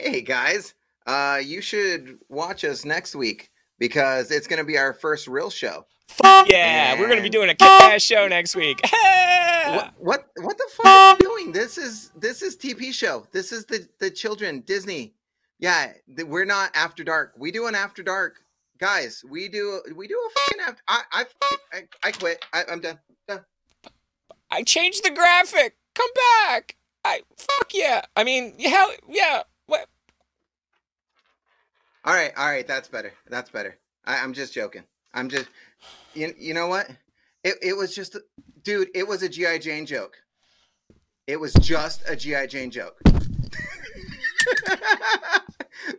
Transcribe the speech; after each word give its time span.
Hey 0.00 0.20
guys, 0.20 0.74
uh, 1.08 1.40
you 1.42 1.60
should 1.60 2.20
watch 2.28 2.62
us 2.62 2.84
next 2.84 3.16
week 3.16 3.50
because 3.80 4.30
it's 4.30 4.46
going 4.46 4.60
to 4.60 4.64
be 4.64 4.78
our 4.78 4.92
first 4.92 5.26
real 5.26 5.50
show. 5.50 5.86
Yeah, 6.22 6.96
we're 6.98 7.08
gonna 7.08 7.20
be 7.20 7.28
doing 7.28 7.50
a 7.50 7.54
kick-ass 7.54 8.00
show 8.00 8.28
next 8.28 8.54
week. 8.54 8.80
What 8.80 9.92
what 9.98 10.26
what 10.36 10.56
the 10.56 10.68
fuck 10.72 10.86
are 10.86 11.10
you 11.10 11.18
doing? 11.18 11.52
This 11.52 11.76
is 11.76 12.12
this 12.16 12.42
is 12.42 12.56
TP 12.56 12.92
show. 12.92 13.26
This 13.32 13.50
is 13.50 13.66
the 13.66 13.88
the 13.98 14.08
children 14.08 14.60
Disney. 14.60 15.14
Yeah, 15.58 15.92
th- 16.16 16.28
we're 16.28 16.44
not 16.44 16.70
after 16.74 17.02
dark. 17.02 17.34
We 17.36 17.50
do 17.50 17.66
an 17.66 17.74
after 17.74 18.04
dark, 18.04 18.36
guys. 18.78 19.24
We 19.28 19.48
do 19.48 19.82
we 19.96 20.06
do 20.06 20.14
a 20.14 20.40
fucking 20.40 20.60
after. 20.60 20.82
I 20.86 21.02
I 21.12 21.24
I, 21.72 21.82
I 22.04 22.12
quit. 22.12 22.44
I, 22.52 22.62
I'm 22.70 22.80
done. 22.80 23.00
Done. 23.26 23.44
I 24.50 24.62
changed 24.62 25.04
the 25.04 25.10
graphic. 25.10 25.76
Come 25.94 26.10
back. 26.46 26.76
I 27.04 27.22
fuck 27.36 27.74
yeah. 27.74 28.02
I 28.16 28.24
mean, 28.24 28.58
hell 28.60 28.92
yeah. 29.08 29.42
All 32.04 32.14
right, 32.14 32.32
all 32.36 32.48
right. 32.48 32.66
That's 32.66 32.88
better. 32.88 33.12
That's 33.28 33.50
better. 33.50 33.78
I, 34.04 34.18
I'm 34.18 34.32
just 34.32 34.52
joking. 34.52 34.84
I'm 35.14 35.28
just. 35.28 35.46
You 36.14 36.32
you 36.38 36.54
know 36.54 36.66
what? 36.68 36.88
It 37.44 37.56
it 37.62 37.76
was 37.76 37.94
just, 37.94 38.16
dude. 38.62 38.88
It 38.94 39.06
was 39.06 39.22
a 39.22 39.28
GI 39.28 39.58
Jane 39.60 39.86
joke. 39.86 40.16
It 41.26 41.38
was 41.38 41.52
just 41.54 42.02
a 42.08 42.16
GI 42.16 42.46
Jane 42.48 42.70
joke. 42.70 42.98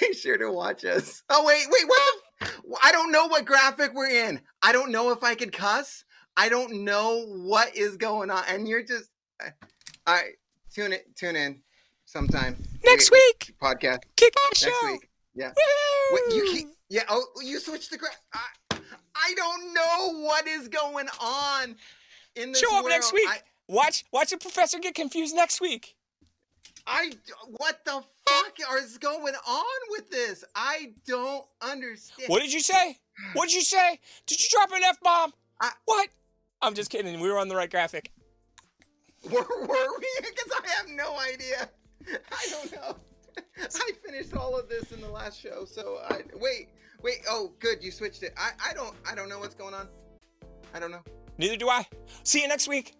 Be 0.00 0.12
sure 0.14 0.38
to 0.38 0.50
watch 0.50 0.84
us. 0.84 1.22
Oh 1.28 1.44
wait, 1.44 1.66
wait. 1.70 1.84
What 1.86 2.00
the? 2.40 2.76
I 2.82 2.92
don't 2.92 3.12
know 3.12 3.26
what 3.26 3.44
graphic 3.44 3.92
we're 3.94 4.08
in. 4.08 4.40
I 4.62 4.72
don't 4.72 4.90
know 4.90 5.10
if 5.12 5.22
I 5.22 5.34
could 5.34 5.52
cuss. 5.52 6.04
I 6.36 6.48
don't 6.48 6.84
know 6.84 7.24
what 7.26 7.76
is 7.76 7.96
going 7.96 8.30
on, 8.30 8.42
and 8.48 8.66
you're 8.66 8.82
just. 8.82 9.10
Uh, 9.44 9.50
all 10.06 10.14
right, 10.14 10.32
tune 10.74 10.92
it. 10.92 11.14
Tune 11.16 11.36
in 11.36 11.60
sometime 12.06 12.56
Next 12.84 13.10
We- 13.10 13.18
week, 13.18 13.54
podcast 13.62 14.00
kick-ass 14.16 14.58
show. 14.58 14.68
next 14.68 14.84
week. 14.84 15.09
Yeah. 15.40 15.52
Wait, 16.12 16.34
you 16.34 16.44
keep, 16.52 16.68
yeah. 16.88 17.02
Oh, 17.08 17.24
you 17.42 17.58
switched 17.58 17.90
the 17.90 17.96
gra- 17.98 18.08
I, 18.34 18.76
I 19.14 19.34
don't 19.36 19.72
know 19.74 20.20
what 20.24 20.46
is 20.46 20.68
going 20.68 21.06
on 21.20 21.76
in 22.36 22.52
this 22.52 22.60
Show 22.60 22.68
up 22.76 22.84
world. 22.84 22.90
next 22.90 23.12
week. 23.12 23.28
I, 23.28 23.38
Watch, 23.68 24.04
watch 24.12 24.30
the 24.30 24.36
professor 24.36 24.80
get 24.80 24.96
confused 24.96 25.34
next 25.36 25.60
week. 25.60 25.94
I, 26.88 27.12
what 27.58 27.84
the 27.84 28.02
fuck 28.28 28.58
is 28.82 28.98
going 28.98 29.34
on 29.46 29.64
with 29.90 30.10
this? 30.10 30.44
I 30.56 30.92
don't 31.06 31.44
understand. 31.62 32.28
What 32.28 32.42
did 32.42 32.52
you 32.52 32.58
say? 32.60 32.98
What 33.34 33.48
did 33.48 33.54
you 33.54 33.62
say? 33.62 34.00
Did 34.26 34.42
you 34.42 34.48
drop 34.50 34.72
an 34.72 34.82
f 34.82 34.98
bomb? 35.00 35.32
What? 35.84 36.08
I'm 36.62 36.74
just 36.74 36.90
kidding. 36.90 37.20
We 37.20 37.30
were 37.30 37.38
on 37.38 37.46
the 37.48 37.54
right 37.54 37.70
graphic. 37.70 38.10
Were, 39.24 39.30
were 39.40 39.98
we? 39.98 40.06
Because 40.20 40.52
I 40.64 40.68
have 40.70 40.88
no 40.88 41.16
idea. 41.20 41.68
I 42.32 42.46
don't 42.50 42.72
know. 42.72 42.96
I 43.74 43.90
finished 44.04 44.34
all 44.36 44.58
of 44.58 44.68
this 44.68 44.92
in 44.92 45.00
the 45.00 45.08
last 45.08 45.40
show, 45.40 45.64
so 45.64 45.98
I 46.08 46.22
wait, 46.40 46.68
wait. 47.02 47.18
Oh, 47.28 47.52
good, 47.58 47.82
you 47.82 47.90
switched 47.90 48.22
it. 48.22 48.32
I, 48.36 48.50
I 48.70 48.72
don't, 48.72 48.94
I 49.10 49.14
don't 49.14 49.28
know 49.28 49.38
what's 49.38 49.54
going 49.54 49.74
on. 49.74 49.88
I 50.74 50.80
don't 50.80 50.90
know. 50.90 51.02
Neither 51.38 51.56
do 51.56 51.68
I. 51.68 51.86
See 52.22 52.42
you 52.42 52.48
next 52.48 52.68
week. 52.68 52.94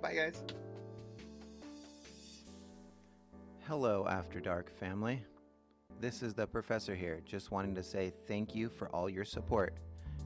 Bye, 0.00 0.14
guys. 0.14 0.42
Hello, 3.66 4.06
After 4.08 4.40
Dark 4.40 4.70
family. 4.78 5.22
This 6.00 6.22
is 6.22 6.34
the 6.34 6.46
professor 6.46 6.94
here, 6.94 7.20
just 7.24 7.50
wanting 7.50 7.74
to 7.76 7.82
say 7.82 8.12
thank 8.28 8.54
you 8.54 8.68
for 8.68 8.88
all 8.88 9.08
your 9.08 9.24
support. 9.24 9.74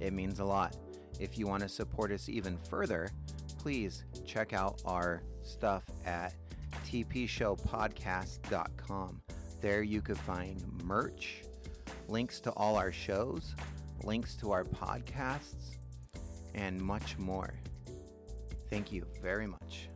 It 0.00 0.12
means 0.12 0.40
a 0.40 0.44
lot. 0.44 0.76
If 1.20 1.38
you 1.38 1.46
want 1.46 1.62
to 1.62 1.68
support 1.68 2.10
us 2.10 2.28
even 2.28 2.58
further, 2.68 3.08
please 3.58 4.04
check 4.26 4.52
out 4.52 4.82
our 4.84 5.22
stuff 5.42 5.84
at 6.04 6.34
tpshowpodcast.com. 6.86 9.20
There 9.60 9.82
you 9.82 10.00
could 10.00 10.18
find 10.18 10.64
merch, 10.84 11.42
links 12.08 12.40
to 12.40 12.50
all 12.52 12.76
our 12.76 12.92
shows, 12.92 13.54
links 14.04 14.36
to 14.36 14.52
our 14.52 14.64
podcasts, 14.64 15.76
and 16.54 16.80
much 16.80 17.18
more. 17.18 17.52
Thank 18.70 18.90
you 18.92 19.04
very 19.20 19.46
much. 19.46 19.90